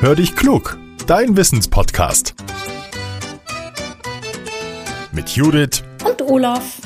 [0.00, 2.36] Hör dich klug, dein Wissenspodcast.
[5.10, 6.76] Mit Judith und Olaf.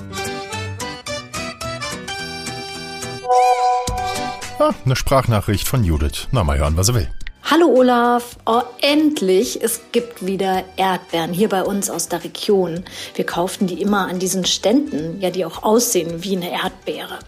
[4.59, 6.29] Ah, eine Sprachnachricht von Judith.
[6.30, 7.11] Na, mal hören, was er will.
[7.43, 12.82] Hallo Olaf, oh endlich, es gibt wieder Erdbeeren hier bei uns aus der Region.
[13.14, 17.18] Wir kauften die immer an diesen Ständen, ja, die auch aussehen wie eine Erdbeere.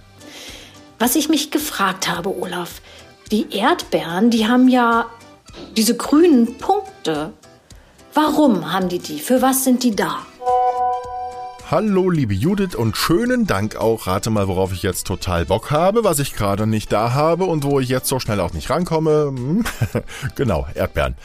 [0.99, 2.81] Was ich mich gefragt habe, Olaf,
[3.31, 5.11] die Erdbeeren, die haben ja
[5.77, 7.33] diese grünen Punkte.
[8.13, 9.19] Warum haben die die?
[9.19, 10.19] Für was sind die da?
[11.71, 14.07] Hallo, liebe Judith und schönen Dank auch.
[14.07, 17.65] Rate mal, worauf ich jetzt total Bock habe, was ich gerade nicht da habe und
[17.65, 19.33] wo ich jetzt so schnell auch nicht rankomme.
[19.35, 19.65] Hm?
[20.37, 21.17] genau, Erdbeeren.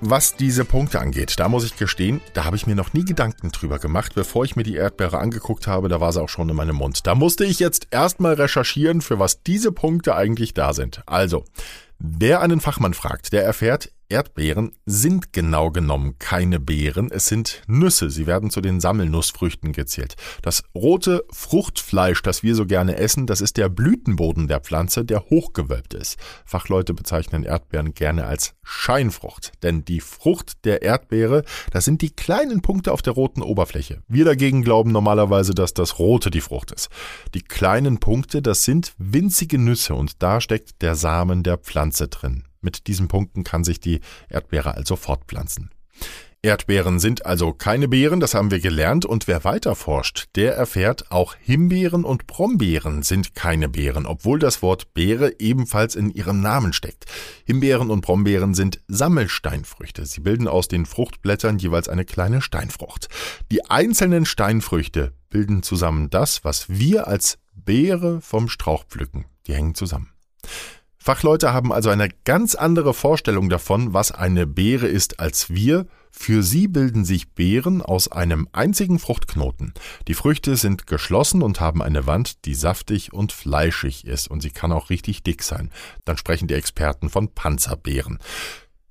[0.00, 3.52] Was diese Punkte angeht, da muss ich gestehen, da habe ich mir noch nie Gedanken
[3.52, 4.12] drüber gemacht.
[4.14, 7.06] Bevor ich mir die Erdbeere angeguckt habe, da war sie auch schon in meinem Mund.
[7.06, 11.02] Da musste ich jetzt erstmal recherchieren, für was diese Punkte eigentlich da sind.
[11.06, 11.44] Also,
[11.98, 18.10] wer einen Fachmann fragt, der erfährt, Erdbeeren sind genau genommen keine Beeren, es sind Nüsse.
[18.10, 20.14] Sie werden zu den Sammelnussfrüchten gezählt.
[20.40, 25.24] Das rote Fruchtfleisch, das wir so gerne essen, das ist der Blütenboden der Pflanze, der
[25.30, 26.16] hochgewölbt ist.
[26.44, 32.62] Fachleute bezeichnen Erdbeeren gerne als Scheinfrucht, denn die Frucht der Erdbeere, das sind die kleinen
[32.62, 34.00] Punkte auf der roten Oberfläche.
[34.06, 36.88] Wir dagegen glauben normalerweise, dass das rote die Frucht ist.
[37.34, 42.44] Die kleinen Punkte, das sind winzige Nüsse und da steckt der Samen der Pflanze drin.
[42.64, 45.70] Mit diesen Punkten kann sich die Erdbeere also fortpflanzen.
[46.44, 51.10] Erdbeeren sind also keine Beeren, das haben wir gelernt, und wer weiter forscht, der erfährt,
[51.10, 56.74] auch Himbeeren und Brombeeren sind keine Beeren, obwohl das Wort Beere ebenfalls in ihrem Namen
[56.74, 57.06] steckt.
[57.46, 60.04] Himbeeren und Brombeeren sind Sammelsteinfrüchte.
[60.04, 63.08] Sie bilden aus den Fruchtblättern jeweils eine kleine Steinfrucht.
[63.50, 69.24] Die einzelnen Steinfrüchte bilden zusammen das, was wir als Beere vom Strauch pflücken.
[69.46, 70.10] Die hängen zusammen.
[71.06, 75.84] Fachleute haben also eine ganz andere Vorstellung davon, was eine Beere ist als wir.
[76.10, 79.74] Für sie bilden sich Beeren aus einem einzigen Fruchtknoten.
[80.08, 84.48] Die Früchte sind geschlossen und haben eine Wand, die saftig und fleischig ist und sie
[84.48, 85.70] kann auch richtig dick sein.
[86.06, 88.18] Dann sprechen die Experten von Panzerbeeren.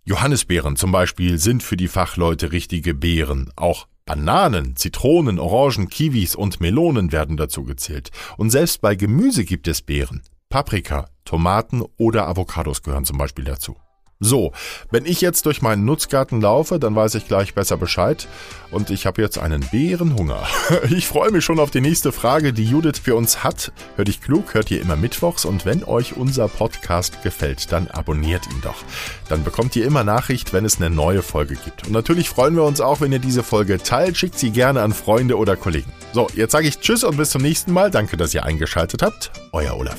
[0.03, 3.51] Johannisbeeren zum Beispiel sind für die Fachleute richtige Beeren.
[3.55, 8.11] Auch Bananen, Zitronen, Orangen, Kiwis und Melonen werden dazu gezählt.
[8.37, 10.21] Und selbst bei Gemüse gibt es Beeren.
[10.53, 13.75] Paprika, Tomaten oder Avocados gehören zum Beispiel dazu.
[14.19, 14.51] So,
[14.91, 18.27] wenn ich jetzt durch meinen Nutzgarten laufe, dann weiß ich gleich besser Bescheid
[18.69, 20.43] und ich habe jetzt einen Bärenhunger.
[20.91, 23.71] Ich freue mich schon auf die nächste Frage, die Judith für uns hat.
[23.95, 28.45] Hört dich klug, hört ihr immer mittwochs und wenn euch unser Podcast gefällt, dann abonniert
[28.51, 28.83] ihn doch.
[29.29, 31.87] Dann bekommt ihr immer Nachricht, wenn es eine neue Folge gibt.
[31.87, 34.17] Und natürlich freuen wir uns auch, wenn ihr diese Folge teilt.
[34.17, 35.91] Schickt sie gerne an Freunde oder Kollegen.
[36.13, 37.89] So, jetzt sage ich Tschüss und bis zum nächsten Mal.
[37.89, 39.31] Danke, dass ihr eingeschaltet habt.
[39.51, 39.97] Euer Olaf.